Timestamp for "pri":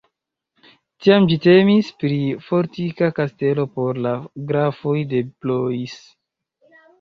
2.03-2.17